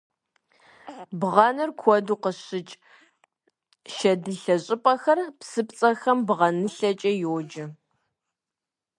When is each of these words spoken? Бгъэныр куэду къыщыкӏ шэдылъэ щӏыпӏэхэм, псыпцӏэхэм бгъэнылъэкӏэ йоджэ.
Бгъэныр 1.19 1.69
куэду 1.79 2.15
къыщыкӏ 2.21 2.75
шэдылъэ 3.95 4.55
щӏыпӏэхэм, 4.63 5.21
псыпцӏэхэм 5.39 6.19
бгъэнылъэкӏэ 6.27 7.11
йоджэ. 7.21 7.65